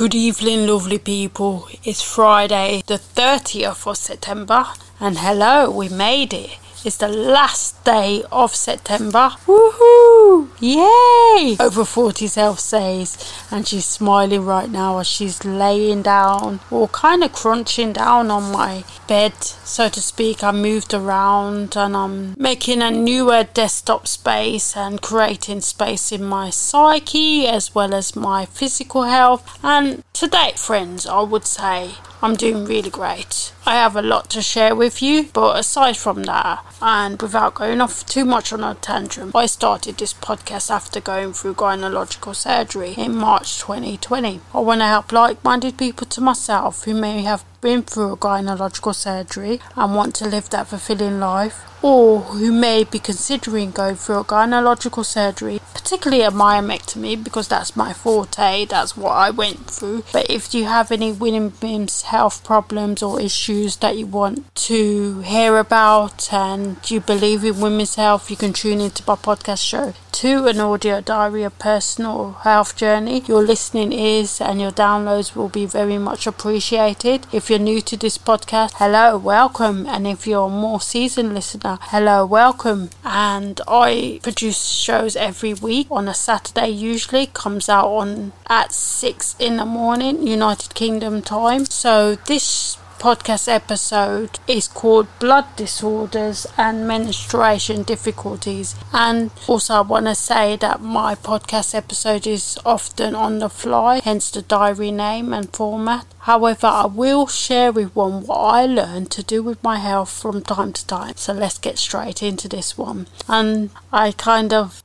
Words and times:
Good 0.00 0.14
evening, 0.14 0.66
lovely 0.66 0.96
people. 0.96 1.68
It's 1.84 2.00
Friday, 2.00 2.80
the 2.86 2.94
30th 2.94 3.86
of 3.86 3.98
September, 3.98 4.64
and 4.98 5.18
hello, 5.18 5.70
we 5.70 5.90
made 5.90 6.32
it. 6.32 6.52
It's 6.82 6.96
the 6.96 7.08
last 7.08 7.84
day 7.84 8.24
of 8.32 8.54
September. 8.54 9.32
Woohoo! 9.46 10.48
Yay! 10.60 11.56
Over 11.60 11.84
40 11.84 12.26
self 12.26 12.58
says, 12.58 13.18
and 13.50 13.68
she's 13.68 13.84
smiling 13.84 14.46
right 14.46 14.70
now 14.70 14.98
as 14.98 15.06
she's 15.06 15.44
laying 15.44 16.00
down 16.00 16.60
or 16.70 16.88
kind 16.88 17.22
of 17.22 17.34
crunching 17.34 17.92
down 17.92 18.30
on 18.30 18.50
my 18.50 18.84
bed, 19.06 19.34
so 19.42 19.90
to 19.90 20.00
speak. 20.00 20.42
I 20.42 20.52
moved 20.52 20.94
around 20.94 21.76
and 21.76 21.94
I'm 21.94 22.34
making 22.38 22.80
a 22.80 22.90
newer 22.90 23.44
desktop 23.44 24.08
space 24.08 24.74
and 24.74 25.02
creating 25.02 25.60
space 25.60 26.12
in 26.12 26.24
my 26.24 26.48
psyche 26.48 27.46
as 27.46 27.74
well 27.74 27.92
as 27.92 28.16
my 28.16 28.46
physical 28.46 29.02
health. 29.02 29.58
And 29.62 30.02
today, 30.14 30.52
friends, 30.56 31.06
I 31.06 31.20
would 31.20 31.44
say 31.44 31.90
I'm 32.22 32.34
doing 32.36 32.66
really 32.66 32.90
great. 32.90 33.52
I 33.64 33.74
have 33.74 33.96
a 33.96 34.02
lot 34.02 34.28
to 34.30 34.42
share 34.42 34.74
with 34.74 35.00
you, 35.00 35.30
but 35.32 35.58
aside 35.58 35.96
from 35.96 36.24
that, 36.24 36.64
and 36.82 37.20
without 37.20 37.54
going 37.54 37.80
off 37.80 38.04
too 38.04 38.24
much 38.24 38.52
on 38.52 38.62
a 38.62 38.74
tantrum, 38.74 39.32
I 39.34 39.46
started 39.46 39.96
this 39.96 40.12
podcast 40.12 40.70
after 40.70 41.00
going 41.00 41.32
through 41.32 41.54
gynecological 41.54 42.34
surgery 42.36 42.94
in 42.96 43.16
March 43.16 43.58
2020. 43.60 44.40
I 44.52 44.60
want 44.60 44.80
to 44.80 44.86
help 44.86 45.12
like 45.12 45.42
minded 45.42 45.78
people 45.78 46.06
to 46.08 46.20
myself 46.20 46.84
who 46.84 46.94
may 46.94 47.22
have 47.22 47.44
been 47.60 47.82
through 47.82 48.12
a 48.12 48.16
gynecological 48.16 48.94
surgery 48.94 49.60
and 49.76 49.94
want 49.94 50.14
to 50.16 50.28
live 50.28 50.50
that 50.50 50.68
fulfilling 50.68 51.20
life, 51.20 51.66
or 51.82 52.20
who 52.20 52.52
may 52.52 52.84
be 52.84 52.98
considering 52.98 53.70
going 53.70 53.96
through 53.96 54.18
a 54.18 54.24
gynecological 54.24 55.04
surgery, 55.04 55.60
particularly 55.72 56.22
a 56.22 56.30
myomectomy, 56.30 57.22
because 57.22 57.48
that's 57.48 57.74
my 57.74 57.92
forte, 57.92 58.66
that's 58.66 58.96
what 58.96 59.12
I 59.12 59.30
went 59.30 59.70
through. 59.70 60.04
But 60.12 60.28
if 60.30 60.52
you 60.52 60.64
have 60.64 60.92
any 60.92 61.10
women's 61.12 62.02
health 62.02 62.44
problems 62.44 63.02
or 63.02 63.20
issues 63.20 63.76
that 63.76 63.96
you 63.96 64.06
want 64.06 64.54
to 64.56 65.20
hear 65.20 65.56
about 65.58 66.32
and 66.32 66.78
you 66.90 67.00
believe 67.00 67.44
in 67.44 67.60
women's 67.60 67.94
health, 67.94 68.30
you 68.30 68.36
can 68.36 68.52
tune 68.52 68.80
into 68.80 69.02
my 69.06 69.14
podcast 69.14 69.64
show 69.66 69.94
to 70.12 70.46
an 70.46 70.60
audio 70.60 71.00
diary 71.00 71.44
of 71.44 71.58
personal 71.58 72.32
health 72.42 72.76
journey. 72.76 73.22
Your 73.26 73.42
listening 73.42 73.92
ears 73.92 74.40
and 74.40 74.60
your 74.60 74.72
downloads 74.72 75.34
will 75.34 75.48
be 75.48 75.64
very 75.64 75.96
much 75.96 76.26
appreciated. 76.26 77.26
If 77.32 77.49
you're 77.50 77.58
new 77.58 77.80
to 77.80 77.96
this 77.96 78.16
podcast, 78.16 78.74
hello, 78.76 79.18
welcome. 79.18 79.84
And 79.86 80.06
if 80.06 80.24
you're 80.24 80.46
a 80.46 80.48
more 80.48 80.80
seasoned 80.80 81.34
listener, 81.34 81.78
hello, 81.80 82.24
welcome. 82.24 82.90
And 83.04 83.60
I 83.66 84.20
produce 84.22 84.64
shows 84.66 85.16
every 85.16 85.54
week 85.54 85.88
on 85.90 86.06
a 86.06 86.14
Saturday, 86.14 86.68
usually 86.68 87.26
comes 87.26 87.68
out 87.68 87.88
on 87.88 88.32
at 88.48 88.70
six 88.70 89.34
in 89.40 89.56
the 89.56 89.66
morning, 89.66 90.24
United 90.24 90.74
Kingdom 90.74 91.22
time. 91.22 91.64
So 91.64 92.14
this 92.14 92.78
podcast 93.00 93.48
episode 93.48 94.38
is 94.46 94.68
called 94.68 95.06
Blood 95.18 95.46
Disorders 95.56 96.46
and 96.58 96.86
Menstruation 96.86 97.82
Difficulties. 97.82 98.74
And 98.92 99.30
also, 99.48 99.74
I 99.74 99.80
want 99.80 100.04
to 100.06 100.14
say 100.14 100.56
that 100.56 100.82
my 100.82 101.14
podcast 101.14 101.74
episode 101.74 102.26
is 102.26 102.58
often 102.64 103.14
on 103.14 103.38
the 103.38 103.48
fly, 103.48 104.00
hence 104.04 104.30
the 104.30 104.42
diary 104.42 104.90
name 104.90 105.32
and 105.32 105.50
format. 105.50 106.04
However, 106.20 106.66
I 106.66 106.86
will 106.86 107.26
share 107.26 107.72
with 107.72 107.96
one 107.96 108.26
what 108.26 108.36
I 108.36 108.66
learned 108.66 109.10
to 109.12 109.22
do 109.22 109.42
with 109.42 109.62
my 109.62 109.78
health 109.78 110.10
from 110.10 110.42
time 110.42 110.74
to 110.74 110.86
time. 110.86 111.14
So 111.16 111.32
let's 111.32 111.58
get 111.58 111.78
straight 111.78 112.22
into 112.22 112.48
this 112.48 112.76
one. 112.76 113.08
And 113.26 113.70
I 113.90 114.12
kind 114.12 114.52
of 114.52 114.84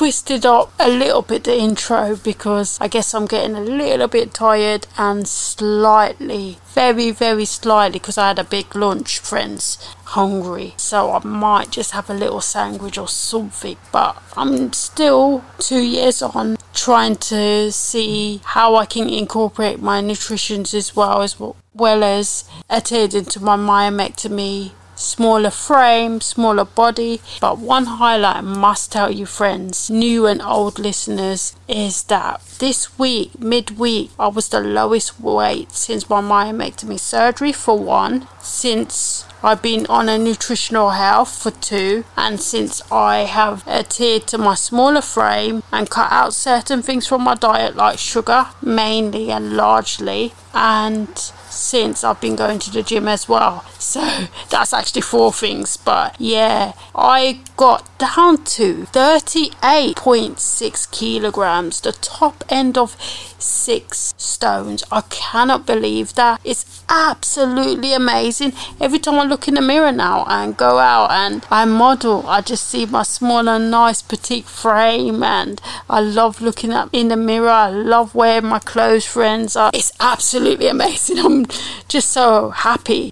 twisted 0.00 0.46
up 0.46 0.72
a 0.78 0.88
little 0.88 1.20
bit 1.20 1.44
the 1.44 1.58
intro 1.58 2.16
because 2.16 2.78
I 2.80 2.88
guess 2.88 3.12
I'm 3.12 3.26
getting 3.26 3.54
a 3.54 3.60
little 3.60 4.08
bit 4.08 4.32
tired 4.32 4.86
and 4.96 5.28
slightly, 5.28 6.56
very, 6.72 7.10
very 7.10 7.44
slightly, 7.44 7.98
because 7.98 8.16
I 8.16 8.28
had 8.28 8.38
a 8.38 8.44
big 8.44 8.74
lunch, 8.74 9.18
friends, 9.18 9.76
hungry. 10.04 10.72
So 10.78 11.12
I 11.12 11.22
might 11.22 11.70
just 11.70 11.90
have 11.90 12.08
a 12.08 12.14
little 12.14 12.40
sandwich 12.40 12.96
or 12.96 13.08
something. 13.08 13.76
But 13.92 14.22
I'm 14.38 14.72
still 14.72 15.44
two 15.58 15.82
years 15.82 16.22
on 16.22 16.56
trying 16.72 17.16
to 17.16 17.70
see 17.70 18.40
how 18.42 18.76
I 18.76 18.86
can 18.86 19.06
incorporate 19.06 19.82
my 19.82 20.00
nutrition 20.00 20.62
as 20.62 20.96
well 20.96 21.20
as 21.20 21.38
well 21.74 22.02
as 22.02 22.48
attending 22.70 23.26
to 23.26 23.40
my 23.40 23.56
myomectomy 23.58 24.72
smaller 25.00 25.50
frame, 25.50 26.20
smaller 26.20 26.64
body. 26.64 27.20
But 27.40 27.58
one 27.58 27.86
highlight 27.86 28.36
I 28.36 28.40
must 28.42 28.92
tell 28.92 29.10
you, 29.10 29.26
friends, 29.26 29.90
new 29.90 30.26
and 30.26 30.42
old 30.42 30.78
listeners, 30.78 31.54
is 31.66 32.04
that 32.04 32.42
this 32.58 32.98
week, 32.98 33.38
midweek, 33.40 34.10
I 34.18 34.28
was 34.28 34.48
the 34.48 34.60
lowest 34.60 35.18
weight 35.20 35.72
since 35.72 36.08
my 36.08 36.20
myomectomy 36.20 36.98
surgery, 36.98 37.52
for 37.52 37.78
one, 37.78 38.28
since 38.40 39.24
I've 39.42 39.62
been 39.62 39.86
on 39.86 40.08
a 40.10 40.18
nutritional 40.18 40.90
health 40.90 41.42
for 41.42 41.50
two, 41.50 42.04
and 42.16 42.40
since 42.40 42.82
I 42.92 43.20
have 43.20 43.66
adhered 43.66 44.26
to 44.28 44.38
my 44.38 44.54
smaller 44.54 45.00
frame 45.00 45.62
and 45.72 45.88
cut 45.88 46.12
out 46.12 46.34
certain 46.34 46.82
things 46.82 47.06
from 47.06 47.22
my 47.22 47.34
diet, 47.34 47.74
like 47.74 47.98
sugar 47.98 48.48
mainly 48.60 49.30
and 49.30 49.56
largely, 49.56 50.34
and 50.52 51.08
since 51.16 52.04
I've 52.04 52.20
been 52.20 52.36
going 52.36 52.58
to 52.60 52.70
the 52.70 52.82
gym 52.82 53.08
as 53.08 53.28
well. 53.28 53.64
So 53.80 54.26
that's 54.50 54.72
actually 54.74 55.00
four 55.02 55.32
things. 55.32 55.76
But 55.78 56.14
yeah, 56.20 56.74
I 56.94 57.40
got 57.56 57.88
down 57.98 58.44
to 58.44 58.84
38.6 58.92 60.90
kilograms, 60.90 61.80
the 61.80 61.92
top 61.92 62.44
end 62.48 62.76
of 62.76 62.96
six 63.38 64.14
stones. 64.16 64.84
I 64.92 65.00
cannot 65.02 65.66
believe 65.66 66.14
that. 66.14 66.40
It's 66.44 66.82
absolutely 66.88 67.92
amazing. 67.94 68.52
Every 68.80 68.98
time 68.98 69.18
I 69.18 69.24
look 69.24 69.48
in 69.48 69.54
the 69.54 69.62
mirror 69.62 69.92
now 69.92 70.24
and 70.28 70.56
go 70.56 70.78
out 70.78 71.10
and 71.10 71.46
I 71.50 71.64
model, 71.64 72.26
I 72.26 72.40
just 72.42 72.66
see 72.68 72.84
my 72.86 73.02
small 73.02 73.48
and 73.48 73.70
nice 73.70 74.02
petite 74.02 74.46
frame 74.46 75.22
and 75.22 75.60
I 75.88 76.00
love 76.00 76.40
looking 76.40 76.72
up 76.72 76.90
in 76.92 77.08
the 77.08 77.16
mirror. 77.16 77.48
I 77.48 77.70
love 77.70 78.14
wearing 78.14 78.46
my 78.46 78.58
clothes, 78.58 79.06
friends. 79.06 79.56
It's 79.72 79.92
absolutely 80.00 80.68
amazing. 80.68 81.18
I'm 81.24 81.46
just 81.88 82.10
so 82.10 82.50
happy. 82.50 83.10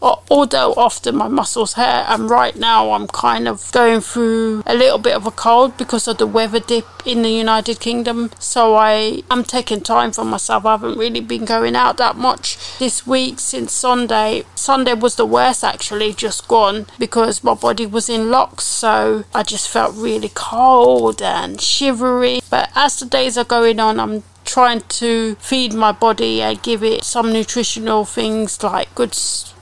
Although 0.58 0.80
often 0.80 1.14
my 1.14 1.28
muscles 1.28 1.74
hurt 1.74 2.06
and 2.08 2.28
right 2.28 2.56
now 2.56 2.90
I'm 2.90 3.06
kind 3.06 3.46
of 3.46 3.70
going 3.70 4.00
through 4.00 4.64
a 4.66 4.74
little 4.74 4.98
bit 4.98 5.14
of 5.14 5.24
a 5.24 5.30
cold 5.30 5.76
because 5.76 6.08
of 6.08 6.18
the 6.18 6.26
weather 6.26 6.58
dip 6.58 6.84
in 7.06 7.22
the 7.22 7.30
United 7.30 7.78
Kingdom. 7.78 8.32
So 8.40 8.74
I 8.74 9.22
am 9.30 9.44
taking 9.44 9.80
time 9.82 10.10
for 10.10 10.24
myself. 10.24 10.66
I 10.66 10.72
haven't 10.72 10.98
really 10.98 11.20
been 11.20 11.44
going 11.44 11.76
out 11.76 11.96
that 11.98 12.16
much 12.16 12.58
this 12.80 13.06
week 13.06 13.38
since 13.38 13.72
Sunday. 13.72 14.46
Sunday 14.56 14.94
was 14.94 15.14
the 15.14 15.24
worst 15.24 15.62
actually, 15.62 16.12
just 16.12 16.48
gone 16.48 16.86
because 16.98 17.44
my 17.44 17.54
body 17.54 17.86
was 17.86 18.08
in 18.08 18.28
locks. 18.28 18.64
So 18.64 19.26
I 19.32 19.44
just 19.44 19.68
felt 19.68 19.94
really 19.94 20.32
cold 20.34 21.22
and 21.22 21.60
shivery. 21.60 22.40
But 22.50 22.72
as 22.74 22.98
the 22.98 23.06
days 23.06 23.38
are 23.38 23.44
going 23.44 23.78
on, 23.78 24.00
I'm 24.00 24.24
trying 24.44 24.80
to 24.80 25.36
feed 25.36 25.72
my 25.72 25.92
body 25.92 26.42
and 26.42 26.60
give 26.62 26.82
it 26.82 27.04
some 27.04 27.32
nutritional 27.32 28.04
things 28.04 28.60
like 28.64 28.92
good 28.96 29.14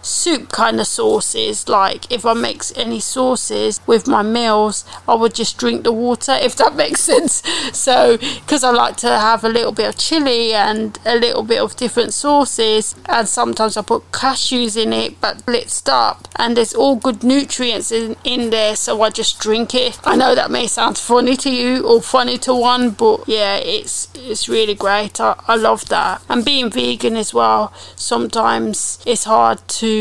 soup 0.06 0.53
kind 0.53 0.81
of 0.81 0.87
sauces. 0.87 1.69
Like 1.69 2.11
if 2.11 2.25
I 2.25 2.34
mix 2.34 2.72
any 2.77 3.00
sauces 3.00 3.81
with 3.87 4.06
my 4.06 4.22
meals, 4.22 4.84
I 5.09 5.15
would 5.15 5.34
just 5.34 5.59
drink 5.59 5.84
the 5.84 5.93
water 5.93 6.33
if 6.33 6.56
that 6.56 6.77
makes 6.84 7.00
sense. 7.00 7.43
So 7.72 8.17
because 8.17 8.65
I 8.65 8.71
like 8.71 8.97
to 8.99 9.09
have 9.09 9.44
a 9.44 9.49
little 9.49 9.72
bit 9.72 9.89
of 9.89 9.99
chili 9.99 10.53
and 10.55 10.99
a 11.05 11.17
little 11.17 11.43
bit 11.43 11.61
of 11.61 11.77
different 11.77 12.15
sauces, 12.15 12.94
and 13.06 13.28
sometimes 13.28 13.77
I 13.77 13.83
put 13.83 14.11
cashews 14.12 14.77
in 14.77 14.93
it, 14.93 15.21
but 15.21 15.39
blitzed 15.47 15.89
up, 15.89 16.28
and 16.37 16.56
there's 16.56 16.75
all 16.75 16.97
good 16.97 17.23
nutrients 17.23 17.91
in 17.93 18.17
in 18.25 18.50
there. 18.50 18.77
So 18.77 19.03
I 19.03 19.11
just 19.11 19.41
drink 19.41 19.75
it. 19.75 19.99
I 20.05 20.17
know 20.17 20.34
that 20.34 20.50
may 20.50 20.67
sound 20.67 20.99
funny 20.99 21.37
to 21.37 21.50
you 21.50 21.87
or 21.87 22.00
funny 22.00 22.38
to 22.38 22.55
one, 22.55 22.91
but 22.91 23.25
yeah, 23.27 23.56
it's 23.56 24.09
it's 24.15 24.49
really 24.49 24.75
great. 24.75 25.21
I, 25.21 25.34
I 25.49 25.56
love 25.56 25.88
that. 25.88 26.23
And 26.28 26.44
being 26.44 26.71
vegan 26.71 27.17
as 27.17 27.34
well, 27.34 27.73
sometimes 27.97 28.99
it's 29.06 29.25
hard 29.25 29.67
to 29.69 29.95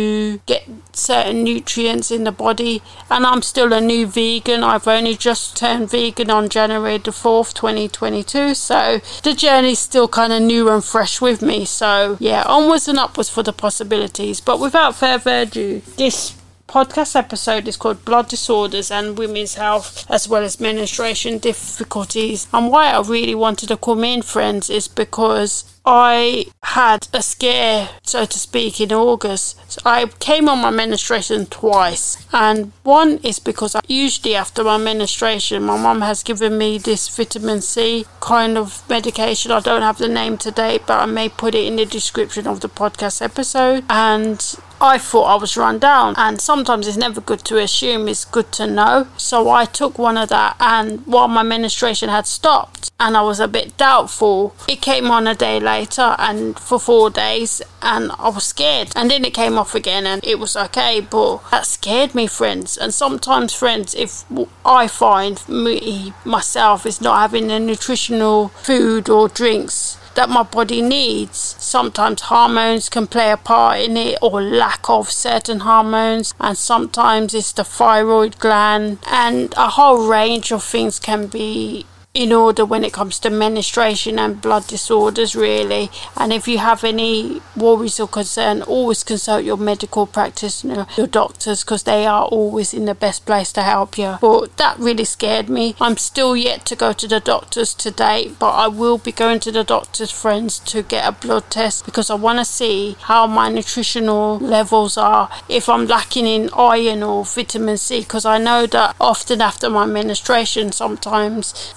get 0.45 0.67
certain 0.93 1.43
nutrients 1.43 2.11
in 2.11 2.23
the 2.23 2.31
body. 2.31 2.81
And 3.09 3.25
I'm 3.25 3.41
still 3.41 3.73
a 3.73 3.81
new 3.81 4.07
vegan. 4.07 4.63
I've 4.63 4.87
only 4.87 5.15
just 5.15 5.57
turned 5.57 5.89
vegan 5.89 6.29
on 6.29 6.49
January 6.49 6.97
the 6.97 7.11
4th, 7.11 7.53
2022. 7.53 8.53
So 8.55 8.99
the 9.23 9.33
journey's 9.33 9.79
still 9.79 10.07
kind 10.07 10.33
of 10.33 10.41
new 10.41 10.69
and 10.69 10.83
fresh 10.83 11.21
with 11.21 11.41
me. 11.41 11.65
So 11.65 12.17
yeah, 12.19 12.43
onwards 12.45 12.87
and 12.87 12.99
upwards 12.99 13.29
for 13.29 13.43
the 13.43 13.53
possibilities. 13.53 14.41
But 14.41 14.59
without 14.59 14.95
further 14.95 15.41
ado, 15.41 15.81
this 15.97 16.35
podcast 16.67 17.15
episode 17.15 17.67
is 17.67 17.77
called 17.77 18.03
Blood 18.03 18.27
Disorders 18.27 18.91
and 18.91 19.17
Women's 19.17 19.55
Health, 19.55 20.09
as 20.09 20.27
well 20.27 20.43
as 20.43 20.59
menstruation 20.59 21.37
difficulties. 21.37 22.47
And 22.53 22.71
why 22.71 22.91
I 22.91 23.01
really 23.01 23.35
wanted 23.35 23.69
to 23.69 23.77
come 23.77 24.03
in, 24.03 24.21
friends, 24.21 24.69
is 24.69 24.87
because 24.87 25.74
I 25.85 26.47
had 26.63 27.07
a 27.13 27.21
scare, 27.21 27.89
so 28.01 28.25
to 28.25 28.39
speak, 28.39 28.81
in 28.81 28.91
August. 28.91 29.59
So 29.71 29.81
I 29.85 30.07
came 30.19 30.49
on 30.49 30.59
my 30.59 30.71
menstruation 30.71 31.45
twice, 31.45 32.25
and 32.33 32.71
one 32.83 33.19
is 33.19 33.39
because 33.39 33.75
I, 33.75 33.81
usually 33.87 34.35
after 34.35 34.63
my 34.63 34.77
menstruation, 34.77 35.63
my 35.63 35.77
mum 35.77 36.01
has 36.01 36.23
given 36.23 36.57
me 36.57 36.77
this 36.79 37.07
vitamin 37.15 37.61
C 37.61 38.05
kind 38.19 38.57
of 38.57 38.87
medication. 38.89 39.51
I 39.51 39.59
don't 39.59 39.83
have 39.83 39.99
the 39.99 40.07
name 40.07 40.37
today, 40.37 40.79
but 40.85 40.99
I 40.99 41.05
may 41.05 41.29
put 41.29 41.53
it 41.53 41.65
in 41.65 41.75
the 41.75 41.85
description 41.85 42.47
of 42.47 42.61
the 42.61 42.69
podcast 42.69 43.21
episode. 43.21 43.83
And 43.89 44.43
I 44.81 44.97
thought 44.97 45.25
I 45.25 45.35
was 45.35 45.57
run 45.57 45.79
down, 45.79 46.15
and 46.17 46.39
sometimes 46.41 46.87
it's 46.87 46.97
never 46.97 47.21
good 47.21 47.39
to 47.45 47.57
assume, 47.57 48.07
it's 48.07 48.25
good 48.25 48.51
to 48.53 48.67
know. 48.67 49.07
So 49.17 49.49
I 49.49 49.65
took 49.65 49.97
one 49.97 50.17
of 50.17 50.29
that, 50.29 50.55
and 50.59 51.05
while 51.05 51.27
my 51.27 51.43
menstruation 51.43 52.09
had 52.09 52.27
stopped, 52.27 52.91
and 52.99 53.17
I 53.17 53.21
was 53.21 53.39
a 53.39 53.47
bit 53.47 53.77
doubtful, 53.77 54.55
it 54.67 54.81
came 54.81 55.11
on 55.11 55.27
a 55.27 55.35
day 55.35 55.59
later 55.59 56.15
and 56.17 56.57
for 56.57 56.79
four 56.79 57.09
days, 57.09 57.61
and 57.81 58.11
I 58.17 58.29
was 58.29 58.45
scared. 58.45 58.91
And 58.95 59.11
then 59.11 59.25
it 59.25 59.33
came 59.33 59.57
off 59.57 59.75
again, 59.75 60.05
and 60.05 60.23
it 60.25 60.39
was 60.39 60.55
okay, 60.55 61.01
but 61.01 61.39
that 61.51 61.65
scared 61.65 62.15
me, 62.15 62.27
friends. 62.27 62.77
And 62.77 62.93
sometimes, 62.93 63.53
friends, 63.53 63.95
if 63.95 64.23
I 64.65 64.87
find 64.87 65.47
me 65.49 66.13
myself 66.23 66.85
is 66.85 67.01
not 67.01 67.19
having 67.19 67.47
the 67.47 67.59
nutritional 67.59 68.49
food 68.49 69.09
or 69.09 69.27
drinks 69.27 69.97
that 70.15 70.29
my 70.29 70.43
body 70.43 70.81
needs. 70.81 71.55
Sometimes 71.59 72.21
hormones 72.21 72.89
can 72.89 73.07
play 73.07 73.31
a 73.31 73.37
part 73.37 73.79
in 73.79 73.95
it, 73.97 74.17
or 74.21 74.41
lack 74.41 74.89
of 74.89 75.11
certain 75.11 75.59
hormones, 75.59 76.33
and 76.39 76.57
sometimes 76.57 77.33
it's 77.33 77.51
the 77.51 77.63
thyroid 77.63 78.39
gland, 78.39 78.97
and 79.07 79.53
a 79.55 79.69
whole 79.69 80.07
range 80.07 80.51
of 80.51 80.63
things 80.63 80.99
can 80.99 81.27
be 81.27 81.85
in 82.15 82.31
order 82.31 82.65
when 82.65 82.85
it 82.85 82.93
comes 82.93 83.19
to 83.19 83.29
menstruation 83.29 84.17
and 84.17 84.41
blood 84.41 84.65
disorders, 84.67 85.35
really. 85.35 85.91
And 86.15 86.31
if 86.31 86.47
you 86.47 86.59
have 86.59 86.85
any 86.85 87.41
worries 87.57 87.99
or 87.99 88.07
concern, 88.07 88.61
always 88.61 89.03
consult 89.03 89.43
your 89.43 89.57
medical 89.57 90.07
practitioner, 90.07 90.87
your 90.95 91.07
doctors, 91.07 91.63
because 91.63 91.83
they 91.83 92.05
are 92.05 92.23
always 92.23 92.73
in 92.73 92.85
the 92.85 92.95
best 92.95 93.25
place 93.25 93.51
to 93.51 93.63
help 93.63 93.97
you. 93.97 94.17
But 94.21 94.55
that 94.55 94.79
really 94.79 95.03
scared 95.03 95.49
me. 95.49 95.75
I'm 95.81 95.97
still 95.97 96.37
yet 96.37 96.65
to 96.67 96.75
go 96.77 96.93
to 96.93 97.07
the 97.07 97.19
doctors 97.19 97.73
today, 97.73 98.31
but 98.39 98.51
I 98.51 98.67
will 98.69 98.97
be 98.97 99.11
going 99.11 99.41
to 99.41 99.51
the 99.51 99.65
doctor's 99.65 100.11
friends 100.11 100.59
to 100.59 100.83
get 100.83 101.05
a 101.05 101.11
blood 101.11 101.51
test 101.51 101.85
because 101.85 102.09
I 102.09 102.15
want 102.15 102.39
to 102.39 102.45
see 102.45 102.95
how 103.01 103.27
my 103.27 103.49
nutritional 103.49 104.39
levels 104.39 104.97
are, 104.97 105.29
if 105.49 105.67
I'm 105.67 105.85
lacking 105.85 106.25
in 106.25 106.49
iron 106.55 107.03
or 107.03 107.25
vitamin 107.25 107.77
C, 107.77 107.99
because 107.99 108.23
I 108.23 108.37
know 108.37 108.65
that 108.67 108.95
often 109.01 109.41
after 109.41 109.69
my 109.69 109.85
menstruation, 109.85 110.71
sometimes 110.71 111.73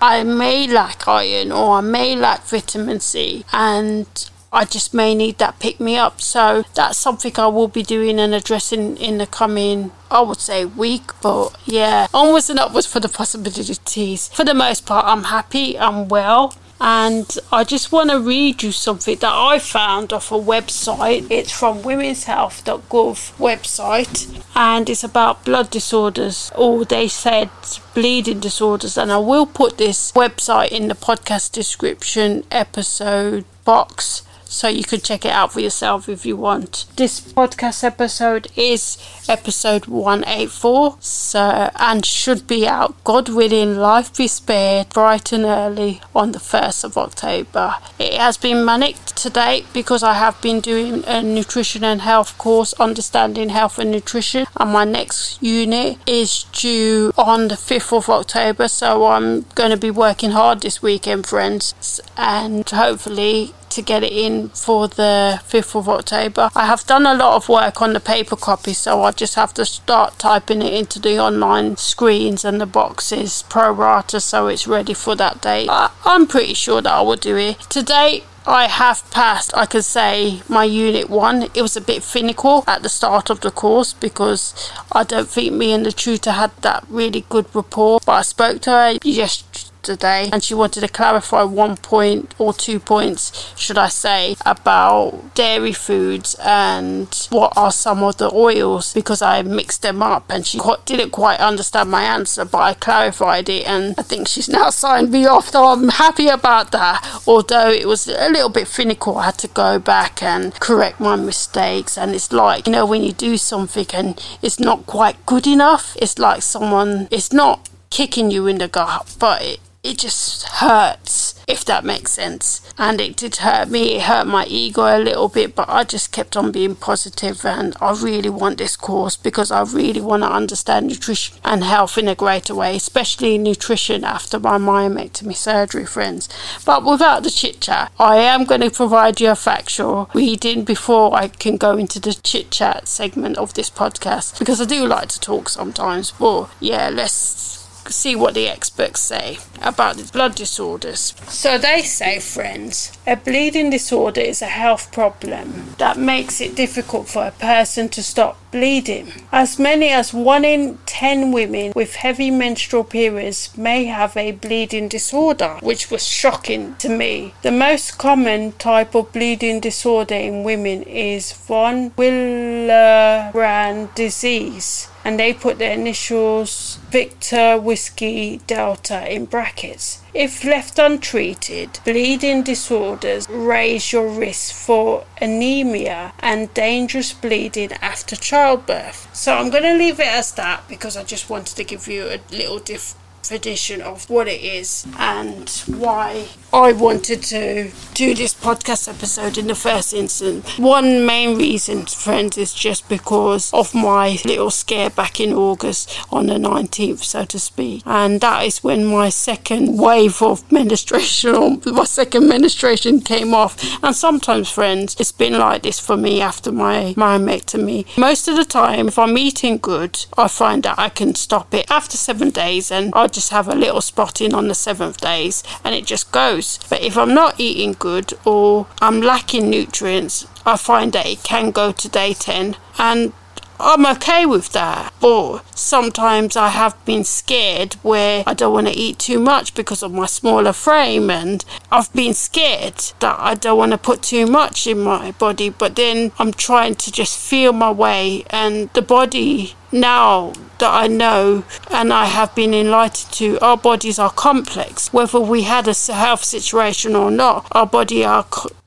I 0.00 0.22
may 0.22 0.66
lack 0.66 1.06
iron 1.08 1.52
or 1.52 1.78
I 1.78 1.80
may 1.80 2.16
lack 2.16 2.44
vitamin 2.44 3.00
C 3.00 3.44
and 3.52 4.06
I 4.52 4.64
just 4.64 4.94
may 4.94 5.14
need 5.14 5.38
that 5.38 5.58
pick 5.58 5.80
me 5.80 5.96
up. 5.96 6.20
So 6.20 6.64
that's 6.74 6.96
something 6.96 7.32
I 7.36 7.48
will 7.48 7.68
be 7.68 7.82
doing 7.82 8.20
and 8.20 8.32
addressing 8.32 8.96
in 8.98 9.18
the 9.18 9.26
coming, 9.26 9.90
I 10.10 10.20
would 10.20 10.40
say, 10.40 10.64
week. 10.64 11.10
But 11.20 11.56
yeah, 11.64 12.06
onwards 12.14 12.48
and 12.50 12.60
upwards 12.60 12.86
for 12.86 13.00
the 13.00 13.08
possibilities. 13.08 14.28
For 14.28 14.44
the 14.44 14.54
most 14.54 14.86
part, 14.86 15.06
I'm 15.06 15.24
happy, 15.24 15.78
I'm 15.78 16.08
well 16.08 16.54
and 16.86 17.38
I 17.50 17.64
just 17.64 17.92
want 17.92 18.10
to 18.10 18.20
read 18.20 18.62
you 18.62 18.70
something 18.70 19.16
that 19.20 19.32
I 19.32 19.58
found 19.58 20.12
off 20.12 20.30
a 20.30 20.34
website. 20.34 21.26
It's 21.30 21.50
from 21.50 21.78
womenshealth.gov 21.78 23.38
website. 23.38 24.44
And 24.54 24.90
it's 24.90 25.02
about 25.02 25.46
blood 25.46 25.70
disorders. 25.70 26.52
Or 26.54 26.84
they 26.84 27.08
said 27.08 27.48
bleeding 27.94 28.40
disorders. 28.40 28.98
And 28.98 29.10
I 29.10 29.16
will 29.16 29.46
put 29.46 29.78
this 29.78 30.12
website 30.12 30.72
in 30.72 30.88
the 30.88 30.94
podcast 30.94 31.52
description 31.52 32.44
episode 32.50 33.46
box 33.64 34.20
so 34.44 34.68
you 34.68 34.84
can 34.84 35.00
check 35.00 35.24
it 35.24 35.32
out 35.32 35.52
for 35.52 35.60
yourself 35.60 36.08
if 36.08 36.24
you 36.24 36.36
want. 36.36 36.86
This 36.96 37.20
podcast 37.20 37.82
episode 37.84 38.48
is 38.56 38.98
episode 39.28 39.86
184, 39.86 40.96
so 41.00 41.70
and 41.76 42.04
should 42.04 42.46
be 42.46 42.66
out, 42.66 43.02
God 43.04 43.28
willing, 43.28 43.76
life 43.76 44.16
be 44.16 44.28
spared, 44.28 44.90
bright 44.90 45.32
and 45.32 45.44
early 45.44 46.00
on 46.14 46.32
the 46.32 46.38
1st 46.38 46.84
of 46.84 46.98
October. 46.98 47.76
It 47.98 48.14
has 48.14 48.36
been 48.36 48.64
manic 48.64 48.96
to 49.16 49.30
date 49.30 49.66
because 49.72 50.02
I 50.02 50.14
have 50.14 50.40
been 50.40 50.60
doing 50.60 51.04
a 51.06 51.22
nutrition 51.22 51.84
and 51.84 52.02
health 52.02 52.36
course, 52.38 52.74
understanding 52.74 53.48
health 53.48 53.78
and 53.78 53.90
nutrition, 53.90 54.46
and 54.56 54.72
my 54.72 54.84
next 54.84 55.42
unit 55.42 55.98
is 56.06 56.44
due 56.52 57.12
on 57.16 57.48
the 57.48 57.54
5th 57.54 57.96
of 57.96 58.08
October, 58.08 58.68
so 58.68 59.06
I'm 59.06 59.46
going 59.54 59.70
to 59.70 59.76
be 59.76 59.90
working 59.90 60.30
hard 60.30 60.60
this 60.60 60.82
weekend, 60.82 61.26
friends, 61.26 62.00
and 62.16 62.68
hopefully 62.68 63.54
to 63.74 63.82
get 63.82 64.02
it 64.02 64.12
in 64.12 64.48
for 64.50 64.88
the 64.88 65.40
5th 65.48 65.76
of 65.76 65.88
October. 65.88 66.50
I 66.54 66.66
have 66.66 66.86
done 66.86 67.06
a 67.06 67.14
lot 67.14 67.36
of 67.36 67.48
work 67.48 67.82
on 67.82 67.92
the 67.92 68.00
paper 68.00 68.36
copy, 68.36 68.72
so 68.72 69.02
I 69.02 69.10
just 69.12 69.34
have 69.34 69.52
to 69.54 69.64
start 69.64 70.18
typing 70.18 70.62
it 70.62 70.72
into 70.72 70.98
the 70.98 71.18
online 71.18 71.76
screens 71.76 72.44
and 72.44 72.60
the 72.60 72.66
boxes 72.66 73.44
pro 73.48 73.70
rata 73.72 74.20
so 74.20 74.48
it's 74.48 74.66
ready 74.66 74.94
for 74.94 75.14
that 75.16 75.40
date. 75.40 75.68
I, 75.70 75.90
I'm 76.04 76.26
pretty 76.26 76.54
sure 76.54 76.80
that 76.80 76.92
I 76.92 77.02
will 77.02 77.16
do 77.16 77.36
it. 77.36 77.60
Today, 77.68 78.24
I 78.46 78.68
have 78.68 79.10
passed, 79.10 79.56
I 79.56 79.64
could 79.64 79.84
say, 79.84 80.42
my 80.48 80.64
unit 80.64 81.08
one. 81.08 81.44
It 81.54 81.62
was 81.62 81.76
a 81.76 81.80
bit 81.80 82.02
finical 82.02 82.66
at 82.68 82.82
the 82.82 82.90
start 82.90 83.30
of 83.30 83.40
the 83.40 83.50
course 83.50 83.94
because 83.94 84.70
I 84.92 85.02
don't 85.02 85.28
think 85.28 85.54
me 85.54 85.72
and 85.72 85.86
the 85.86 85.92
tutor 85.92 86.32
had 86.32 86.50
that 86.60 86.84
really 86.88 87.24
good 87.28 87.46
rapport. 87.54 88.00
But 88.04 88.12
I 88.12 88.22
spoke 88.22 88.60
to 88.62 88.70
her 88.70 88.98
just 89.02 89.72
today 89.84 90.30
and 90.32 90.42
she 90.42 90.54
wanted 90.54 90.80
to 90.80 90.88
clarify 90.88 91.42
one 91.42 91.76
point 91.76 92.34
or 92.38 92.52
two 92.52 92.80
points, 92.80 93.52
should 93.56 93.78
I 93.78 93.88
say, 93.88 94.36
about 94.44 95.34
dairy 95.34 95.72
foods 95.72 96.34
and 96.42 97.28
what 97.30 97.52
are 97.56 97.70
some 97.70 98.02
of 98.02 98.16
the 98.16 98.32
oils 98.32 98.92
because 98.94 99.22
I 99.22 99.42
mixed 99.42 99.82
them 99.82 100.02
up 100.02 100.30
and 100.30 100.46
she 100.46 100.58
didn't 100.86 101.10
quite 101.10 101.40
understand 101.40 101.90
my 101.90 102.02
answer, 102.02 102.44
but 102.44 102.58
I 102.58 102.74
clarified 102.74 103.48
it 103.48 103.66
and 103.66 103.94
I 103.98 104.02
think 104.02 104.28
she's 104.28 104.48
now 104.48 104.70
signed 104.84 105.10
me 105.10 105.26
off, 105.26 105.48
so 105.50 105.66
I'm 105.66 105.88
happy 105.88 106.28
about 106.28 106.72
that. 106.72 107.22
Although 107.26 107.70
it 107.70 107.86
was 107.86 108.08
a 108.08 108.28
little 108.28 108.48
bit 108.48 108.66
finical, 108.66 109.20
I 109.20 109.26
had 109.26 109.38
to 109.38 109.48
go 109.48 109.78
back 109.78 110.22
and 110.22 110.54
correct 110.60 111.00
my 111.00 111.16
mistakes. 111.16 111.96
And 111.98 112.14
it's 112.14 112.32
like, 112.32 112.66
you 112.66 112.72
know, 112.72 112.86
when 112.86 113.02
you 113.02 113.12
do 113.12 113.36
something 113.36 113.86
and 113.92 114.20
it's 114.42 114.58
not 114.58 114.86
quite 114.86 115.24
good 115.26 115.46
enough, 115.46 115.96
it's 116.00 116.18
like 116.18 116.42
someone, 116.42 117.08
it's 117.10 117.32
not 117.32 117.68
kicking 117.90 118.30
you 118.30 118.46
in 118.46 118.58
the 118.58 118.68
gut, 118.68 119.14
but 119.18 119.42
it, 119.42 119.60
it 119.84 119.98
just 119.98 120.44
hurts, 120.44 121.34
if 121.46 121.62
that 121.66 121.84
makes 121.84 122.12
sense. 122.12 122.62
And 122.78 123.00
it 123.02 123.16
did 123.16 123.36
hurt 123.36 123.68
me, 123.68 123.96
it 123.96 124.02
hurt 124.02 124.26
my 124.26 124.46
ego 124.46 124.82
a 124.82 124.98
little 124.98 125.28
bit, 125.28 125.54
but 125.54 125.68
I 125.68 125.84
just 125.84 126.10
kept 126.10 126.36
on 126.38 126.50
being 126.50 126.74
positive 126.74 127.44
and 127.44 127.76
I 127.82 127.92
really 127.92 128.30
want 128.30 128.56
this 128.56 128.76
course 128.76 129.16
because 129.16 129.50
I 129.50 129.62
really 129.62 130.00
want 130.00 130.22
to 130.22 130.32
understand 130.32 130.86
nutrition 130.86 131.36
and 131.44 131.62
health 131.62 131.98
in 131.98 132.08
a 132.08 132.14
greater 132.14 132.54
way, 132.54 132.76
especially 132.76 133.36
nutrition 133.36 134.04
after 134.04 134.40
my 134.40 134.56
myomectomy 134.56 135.36
surgery, 135.36 135.84
friends. 135.84 136.30
But 136.64 136.84
without 136.84 137.22
the 137.22 137.30
chit 137.30 137.60
chat, 137.60 137.92
I 137.98 138.16
am 138.16 138.44
going 138.44 138.62
to 138.62 138.70
provide 138.70 139.20
you 139.20 139.30
a 139.30 139.36
factual 139.36 140.08
reading 140.14 140.64
before 140.64 141.14
I 141.14 141.28
can 141.28 141.58
go 141.58 141.76
into 141.76 142.00
the 142.00 142.14
chit 142.14 142.50
chat 142.50 142.88
segment 142.88 143.36
of 143.36 143.52
this 143.52 143.68
podcast 143.68 144.38
because 144.38 144.62
I 144.62 144.64
do 144.64 144.86
like 144.86 145.10
to 145.10 145.20
talk 145.20 145.50
sometimes. 145.50 146.12
But 146.12 146.48
yeah, 146.58 146.88
let's 146.88 147.63
see 147.92 148.16
what 148.16 148.34
the 148.34 148.48
experts 148.48 149.00
say 149.00 149.38
about 149.62 149.96
the 149.96 150.10
blood 150.12 150.34
disorders. 150.34 151.14
So 151.28 151.58
they 151.58 151.82
say, 151.82 152.20
friends, 152.20 152.92
a 153.06 153.16
bleeding 153.16 153.70
disorder 153.70 154.20
is 154.20 154.42
a 154.42 154.46
health 154.46 154.92
problem 154.92 155.74
that 155.78 155.98
makes 155.98 156.40
it 156.40 156.54
difficult 156.54 157.08
for 157.08 157.26
a 157.26 157.32
person 157.32 157.88
to 157.90 158.02
stop 158.02 158.38
bleeding. 158.50 159.12
As 159.32 159.58
many 159.58 159.88
as 159.88 160.14
1 160.14 160.44
in 160.44 160.78
10 160.86 161.32
women 161.32 161.72
with 161.74 161.96
heavy 161.96 162.30
menstrual 162.30 162.84
periods 162.84 163.56
may 163.56 163.86
have 163.86 164.16
a 164.16 164.32
bleeding 164.32 164.88
disorder, 164.88 165.58
which 165.60 165.90
was 165.90 166.06
shocking 166.06 166.76
to 166.76 166.88
me. 166.88 167.34
The 167.42 167.50
most 167.50 167.98
common 167.98 168.52
type 168.52 168.94
of 168.94 169.12
bleeding 169.12 169.60
disorder 169.60 170.14
in 170.14 170.44
women 170.44 170.82
is 170.84 171.32
von 171.32 171.90
Willebrand 171.92 173.94
disease 173.94 174.88
and 175.04 175.18
they 175.18 175.34
put 175.34 175.58
their 175.58 175.72
initials 175.72 176.78
Victor 176.90 177.58
Whiskey 177.58 178.40
Delta 178.46 179.12
in 179.12 179.26
brackets. 179.26 180.02
If 180.14 180.44
left 180.44 180.78
untreated, 180.78 181.80
bleeding 181.84 182.42
disorders 182.42 183.28
raise 183.28 183.92
your 183.92 184.08
risk 184.08 184.54
for 184.54 185.04
anemia 185.20 186.12
and 186.20 186.52
dangerous 186.54 187.12
bleeding 187.12 187.72
after 187.74 188.16
childbirth. 188.16 189.14
So 189.14 189.34
I'm 189.36 189.50
going 189.50 189.64
to 189.64 189.74
leave 189.74 190.00
it 190.00 190.06
as 190.06 190.32
that 190.32 190.66
because 190.68 190.96
I 190.96 191.04
just 191.04 191.28
wanted 191.28 191.56
to 191.56 191.64
give 191.64 191.86
you 191.88 192.04
a 192.04 192.20
little 192.34 192.58
diff- 192.58 192.94
tradition 193.24 193.80
of 193.80 194.08
what 194.10 194.28
it 194.28 194.40
is 194.40 194.86
and 194.98 195.48
why 195.66 196.28
I 196.52 196.72
wanted 196.72 197.22
to 197.24 197.70
do 197.94 198.14
this 198.14 198.32
podcast 198.32 198.88
episode 198.88 199.38
in 199.38 199.48
the 199.48 199.56
first 199.56 199.92
instance. 199.92 200.56
One 200.56 201.04
main 201.04 201.36
reason, 201.36 201.86
friends, 201.86 202.38
is 202.38 202.54
just 202.54 202.88
because 202.88 203.52
of 203.52 203.74
my 203.74 204.18
little 204.24 204.50
scare 204.50 204.90
back 204.90 205.18
in 205.18 205.32
August 205.32 205.98
on 206.12 206.26
the 206.26 206.34
19th, 206.34 207.02
so 207.02 207.24
to 207.24 207.40
speak. 207.40 207.82
And 207.84 208.20
that 208.20 208.44
is 208.44 208.62
when 208.62 208.84
my 208.84 209.08
second 209.08 209.78
wave 209.78 210.22
of 210.22 210.50
menstruation, 210.52 211.34
or 211.34 211.58
my 211.72 211.84
second 211.84 212.28
menstruation 212.28 213.00
came 213.00 213.34
off. 213.34 213.82
And 213.82 213.96
sometimes, 213.96 214.48
friends, 214.48 214.96
it's 215.00 215.10
been 215.10 215.36
like 215.36 215.62
this 215.62 215.80
for 215.80 215.96
me 215.96 216.20
after 216.20 216.52
my 216.52 216.94
myomectomy. 216.96 217.84
Most 217.98 218.28
of 218.28 218.36
the 218.36 218.44
time, 218.44 218.86
if 218.86 218.98
I'm 218.98 219.18
eating 219.18 219.58
good, 219.58 220.06
I 220.16 220.28
find 220.28 220.62
that 220.62 220.78
I 220.78 220.88
can 220.88 221.16
stop 221.16 221.52
it 221.52 221.68
after 221.68 221.96
seven 221.96 222.30
days 222.30 222.70
and 222.70 222.92
I 222.94 223.08
just 223.14 223.30
have 223.30 223.48
a 223.48 223.54
little 223.54 223.80
spotting 223.80 224.34
on 224.34 224.48
the 224.48 224.54
seventh 224.54 225.00
days 225.00 225.42
and 225.64 225.74
it 225.74 225.86
just 225.86 226.12
goes. 226.12 226.58
But 226.68 226.82
if 226.82 226.98
I'm 226.98 227.14
not 227.14 227.38
eating 227.38 227.76
good 227.78 228.12
or 228.24 228.66
I'm 228.82 229.00
lacking 229.00 229.48
nutrients, 229.48 230.26
I 230.44 230.56
find 230.56 230.92
that 230.92 231.06
it 231.06 231.22
can 231.22 231.50
go 231.50 231.72
to 231.72 231.88
day 231.88 232.12
10 232.12 232.56
and 232.78 233.12
I'm 233.58 233.86
okay 233.86 234.26
with 234.26 234.52
that. 234.52 234.92
But 235.00 235.40
sometimes 235.56 236.36
I 236.36 236.48
have 236.48 236.82
been 236.84 237.04
scared 237.04 237.74
where 237.82 238.24
I 238.26 238.34
don't 238.34 238.52
want 238.52 238.66
to 238.68 238.72
eat 238.72 238.98
too 238.98 239.18
much 239.18 239.54
because 239.54 239.82
of 239.82 239.92
my 239.92 240.06
smaller 240.06 240.52
frame, 240.52 241.10
and 241.10 241.44
I've 241.70 241.92
been 241.92 242.14
scared 242.14 242.78
that 243.00 243.16
I 243.18 243.34
don't 243.34 243.58
want 243.58 243.72
to 243.72 243.78
put 243.78 244.02
too 244.02 244.26
much 244.26 244.66
in 244.66 244.80
my 244.80 245.12
body. 245.12 245.50
But 245.50 245.76
then 245.76 246.12
I'm 246.18 246.32
trying 246.32 246.74
to 246.76 246.92
just 246.92 247.18
feel 247.18 247.52
my 247.52 247.70
way, 247.70 248.24
and 248.30 248.70
the 248.74 248.82
body 248.82 249.54
now 249.70 250.32
that 250.58 250.72
I 250.72 250.86
know 250.86 251.44
and 251.70 251.92
I 251.92 252.06
have 252.06 252.34
been 252.34 252.54
enlightened 252.54 253.12
to, 253.14 253.38
our 253.40 253.56
bodies 253.56 253.98
are 253.98 254.10
complex. 254.10 254.92
Whether 254.92 255.20
we 255.20 255.42
had 255.42 255.66
a 255.66 255.74
health 255.92 256.24
situation 256.24 256.94
or 256.94 257.10
not, 257.10 257.46
our 257.52 257.66
body 257.66 258.04
are 258.04 258.24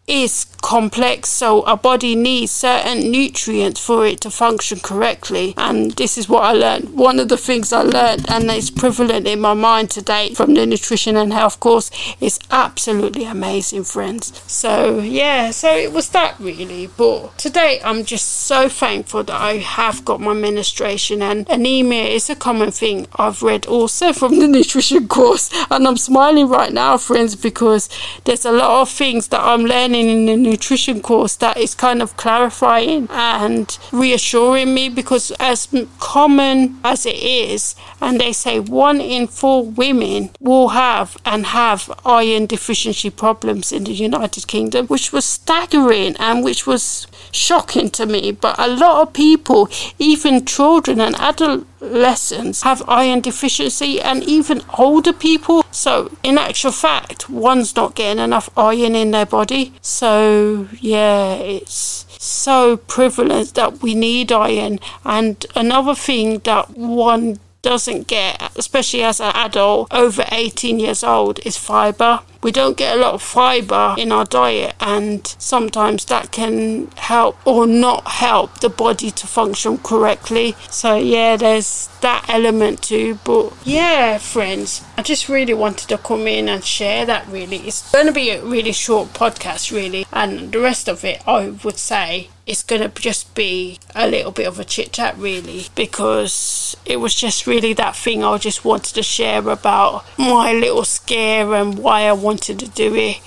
is 0.07 0.45
complex, 0.61 1.29
so 1.29 1.63
our 1.65 1.77
body 1.77 2.15
needs 2.15 2.51
certain 2.51 3.11
nutrients 3.11 3.85
for 3.85 4.05
it 4.05 4.21
to 4.21 4.31
function 4.31 4.79
correctly. 4.79 5.53
And 5.57 5.91
this 5.91 6.17
is 6.17 6.29
what 6.29 6.43
I 6.43 6.53
learned. 6.53 6.95
One 6.95 7.19
of 7.19 7.29
the 7.29 7.37
things 7.37 7.71
I 7.73 7.81
learned, 7.81 8.29
and 8.29 8.49
it's 8.49 8.69
prevalent 8.69 9.27
in 9.27 9.39
my 9.39 9.53
mind 9.53 9.89
today 9.89 10.33
from 10.33 10.53
the 10.53 10.65
nutrition 10.65 11.15
and 11.15 11.33
health 11.33 11.59
course, 11.59 11.91
is 12.21 12.39
absolutely 12.51 13.25
amazing, 13.25 13.83
friends. 13.83 14.41
So, 14.47 14.99
yeah, 14.99 15.51
so 15.51 15.75
it 15.75 15.91
was 15.91 16.09
that 16.09 16.39
really. 16.39 16.87
But 16.87 17.37
today, 17.37 17.81
I'm 17.83 18.05
just 18.05 18.27
so 18.27 18.69
thankful 18.69 19.23
that 19.23 19.41
I 19.41 19.57
have 19.57 20.05
got 20.05 20.21
my 20.21 20.33
menstruation, 20.33 21.21
and 21.21 21.47
anemia 21.49 22.03
is 22.03 22.29
a 22.29 22.35
common 22.35 22.71
thing 22.71 23.07
I've 23.15 23.43
read 23.43 23.65
also 23.65 24.13
from 24.13 24.39
the 24.39 24.47
nutrition 24.57 25.07
course. 25.07 25.49
And 25.69 25.87
I'm 25.87 25.97
smiling 25.97 26.47
right 26.47 26.71
now, 26.71 26.97
friends, 26.97 27.35
because 27.35 27.89
there's 28.23 28.45
a 28.45 28.51
lot 28.51 28.81
of 28.81 28.89
things 28.89 29.27
that 29.29 29.41
I'm 29.41 29.63
learning 29.63 29.96
in 29.97 30.25
the 30.25 30.35
nutrition 30.35 31.01
course 31.01 31.35
that 31.37 31.57
is 31.57 31.73
kind 31.73 32.01
of 32.01 32.15
clarifying 32.17 33.07
and 33.11 33.77
reassuring 33.91 34.73
me 34.73 34.89
because 34.89 35.31
as 35.39 35.67
common 35.99 36.79
as 36.83 37.05
it 37.05 37.15
is 37.15 37.75
and 38.01 38.19
they 38.19 38.31
say 38.31 38.59
one 38.59 39.01
in 39.01 39.27
four 39.27 39.65
women 39.65 40.29
will 40.39 40.69
have 40.69 41.17
and 41.25 41.47
have 41.47 41.91
iron 42.05 42.45
deficiency 42.45 43.09
problems 43.09 43.71
in 43.71 43.83
the 43.85 43.93
United 43.93 44.47
Kingdom 44.47 44.85
which 44.87 45.11
was 45.11 45.25
staggering 45.25 46.15
and 46.19 46.43
which 46.43 46.67
was 46.67 47.07
shocking 47.31 47.89
to 47.89 48.05
me. 48.05 48.31
But 48.31 48.55
a 48.59 48.67
lot 48.67 49.01
of 49.01 49.13
people 49.13 49.69
even 49.99 50.45
children 50.45 50.99
and 51.01 51.15
adolescents 51.15 52.61
have 52.61 52.87
iron 52.87 53.21
deficiency 53.21 53.99
and 54.01 54.23
even 54.23 54.61
older 54.77 55.13
people 55.13 55.63
so 55.77 55.91
in 56.23 56.37
actual 56.37 56.71
fact 56.71 57.29
one's 57.29 57.75
not 57.75 57.95
getting 57.95 58.23
enough 58.23 58.49
iron 58.57 58.95
in 58.95 59.11
their 59.11 59.25
body 59.25 59.73
so, 59.81 60.67
yeah, 60.79 61.35
it's 61.35 62.05
so 62.19 62.77
prevalent 62.77 63.53
that 63.55 63.81
we 63.81 63.95
need 63.95 64.31
iron. 64.31 64.79
And 65.05 65.45
another 65.55 65.95
thing 65.95 66.39
that 66.39 66.71
one 66.77 67.39
doesn't 67.67 68.07
get, 68.07 68.41
especially 68.55 69.03
as 69.03 69.19
an 69.19 69.33
adult 69.35 69.93
over 69.93 70.23
18 70.31 70.79
years 70.79 71.03
old, 71.03 71.37
is 71.45 71.57
fiber. 71.57 72.21
We 72.41 72.53
don't 72.53 72.77
get 72.77 72.95
a 72.95 73.01
lot 73.01 73.15
of 73.15 73.21
fiber 73.21 73.93
in 73.97 74.09
our 74.09 74.23
diet, 74.23 74.73
and 74.79 75.27
sometimes 75.37 76.05
that 76.05 76.31
can 76.31 76.87
help 76.95 77.35
or 77.45 77.67
not 77.67 78.07
help 78.07 78.61
the 78.61 78.69
body 78.69 79.11
to 79.11 79.27
function 79.27 79.79
correctly. 79.79 80.55
So, 80.69 80.95
yeah, 80.95 81.35
there's 81.35 81.89
that 81.99 82.23
element 82.29 82.83
too. 82.83 83.19
But 83.25 83.51
yeah, 83.65 84.17
friends, 84.17 84.85
I 84.97 85.01
just 85.01 85.27
really 85.27 85.53
wanted 85.53 85.89
to 85.89 85.97
come 85.97 86.25
in 86.25 86.47
and 86.47 86.63
share 86.63 87.05
that 87.05 87.27
really. 87.27 87.57
It's 87.57 87.91
going 87.91 88.05
to 88.05 88.13
be 88.13 88.29
a 88.29 88.41
really 88.41 88.71
short 88.71 89.09
podcast, 89.09 89.73
really, 89.73 90.05
and 90.13 90.53
the 90.53 90.61
rest 90.61 90.87
of 90.87 91.03
it, 91.03 91.21
I 91.27 91.49
would 91.49 91.77
say, 91.77 92.29
it's 92.47 92.63
going 92.63 92.81
to 92.81 93.01
just 93.01 93.35
be 93.35 93.77
a 93.93 94.07
little 94.07 94.31
bit 94.31 94.47
of 94.47 94.57
a 94.57 94.63
chit 94.63 94.93
chat, 94.93 95.17
really, 95.17 95.65
because 95.75 96.77
it 96.85 96.97
was 96.97 97.13
just 97.13 97.45
really 97.45 97.73
that 97.73 97.95
thing 97.95 98.23
I 98.23 98.37
just 98.37 98.63
wanted 98.63 98.95
to 98.95 99.03
share 99.03 99.47
about 99.49 100.05
my 100.17 100.53
little 100.53 100.85
scare 100.85 101.53
and 101.53 101.77
why 101.77 102.03
I 102.03 102.13
wanted 102.13 102.57
to 102.59 102.67
do 102.69 102.95
it 102.95 103.17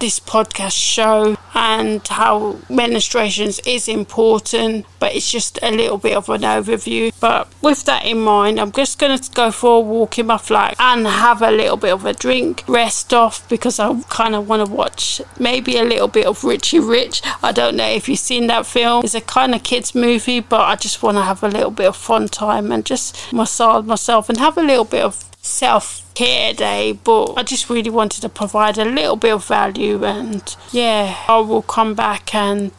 this 0.00 0.18
podcast 0.18 0.72
show 0.72 1.36
and 1.60 2.08
how 2.08 2.54
menstruations 2.70 3.60
is 3.66 3.86
important, 3.86 4.86
but 4.98 5.14
it's 5.14 5.30
just 5.30 5.58
a 5.62 5.70
little 5.70 5.98
bit 5.98 6.16
of 6.16 6.30
an 6.30 6.40
overview. 6.40 7.12
But 7.20 7.48
with 7.60 7.84
that 7.84 8.06
in 8.06 8.20
mind, 8.20 8.58
I'm 8.58 8.72
just 8.72 8.98
going 8.98 9.18
to 9.18 9.30
go 9.32 9.50
for 9.50 9.76
a 9.76 9.80
walk 9.80 10.18
in 10.18 10.26
my 10.26 10.38
flat 10.38 10.74
and 10.78 11.06
have 11.06 11.42
a 11.42 11.50
little 11.50 11.76
bit 11.76 11.92
of 11.92 12.06
a 12.06 12.14
drink, 12.14 12.64
rest 12.66 13.12
off 13.12 13.46
because 13.50 13.78
I 13.78 14.00
kind 14.08 14.34
of 14.34 14.48
want 14.48 14.66
to 14.66 14.72
watch 14.72 15.20
maybe 15.38 15.76
a 15.76 15.84
little 15.84 16.08
bit 16.08 16.26
of 16.26 16.42
Richie 16.44 16.80
Rich. 16.80 17.20
I 17.42 17.52
don't 17.52 17.76
know 17.76 17.88
if 17.88 18.08
you've 18.08 18.18
seen 18.18 18.46
that 18.46 18.64
film. 18.64 19.04
It's 19.04 19.14
a 19.14 19.20
kind 19.20 19.54
of 19.54 19.62
kids 19.62 19.94
movie, 19.94 20.40
but 20.40 20.62
I 20.62 20.76
just 20.76 21.02
want 21.02 21.18
to 21.18 21.22
have 21.22 21.42
a 21.42 21.48
little 21.48 21.70
bit 21.70 21.88
of 21.88 21.96
fun 21.96 22.28
time 22.28 22.72
and 22.72 22.86
just 22.86 23.34
massage 23.34 23.84
myself 23.84 24.30
and 24.30 24.38
have 24.38 24.56
a 24.56 24.62
little 24.62 24.86
bit 24.86 25.02
of 25.02 25.29
self 25.42 26.12
care 26.14 26.52
day, 26.52 26.92
but 26.92 27.34
I 27.36 27.42
just 27.42 27.70
really 27.70 27.90
wanted 27.90 28.20
to 28.22 28.28
provide 28.28 28.78
a 28.78 28.84
little 28.84 29.16
bit 29.16 29.32
of 29.32 29.46
value. 29.46 30.04
And 30.04 30.56
yeah, 30.72 31.16
I 31.28 31.38
will 31.38 31.62
come 31.62 31.94
back 31.94 32.34
and 32.34 32.72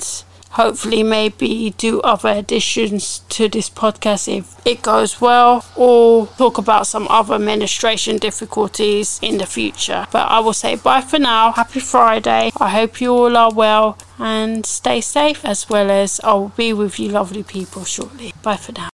hopefully 0.52 1.02
maybe 1.04 1.74
do 1.78 2.02
other 2.02 2.30
additions 2.30 3.20
to 3.30 3.48
this 3.48 3.70
podcast 3.70 4.28
if 4.28 4.56
it 4.66 4.82
goes 4.82 5.22
well 5.22 5.66
or 5.76 6.28
talk 6.38 6.58
about 6.58 6.86
some 6.88 7.08
other 7.10 7.40
menstruation 7.40 8.18
difficulties 8.18 9.20
in 9.22 9.38
the 9.38 9.46
future. 9.46 10.08
But 10.12 10.28
i 10.28 10.40
will 10.40 10.54
say 10.54 10.76
bye 10.76 11.02
for 11.02 11.20
now. 11.20 11.52
Happy 11.54 11.80
friday. 11.80 12.52
I 12.60 12.70
hope 12.70 13.02
you 13.02 13.14
all 13.14 13.38
are 13.38 13.54
well 13.54 13.98
and 14.20 14.66
stay 14.66 15.02
safe 15.02 15.44
as 15.46 15.70
well 15.70 15.90
as 15.90 16.20
i 16.24 16.34
will 16.34 16.50
be 16.50 16.74
with 16.74 17.00
you 17.00 17.10
lovely 17.10 17.44
people 17.44 17.86
shortly. 17.86 18.34
Bye 18.44 18.58
for 18.58 18.74
now 18.74 18.90